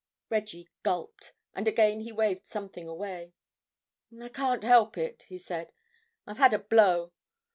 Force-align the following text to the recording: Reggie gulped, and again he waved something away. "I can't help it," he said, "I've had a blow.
Reggie 0.31 0.67
gulped, 0.81 1.33
and 1.53 1.67
again 1.67 1.99
he 1.99 2.11
waved 2.11 2.43
something 2.47 2.87
away. 2.87 3.33
"I 4.19 4.29
can't 4.29 4.63
help 4.63 4.97
it," 4.97 5.21
he 5.27 5.37
said, 5.37 5.73
"I've 6.25 6.39
had 6.39 6.55
a 6.55 6.57
blow. 6.57 7.11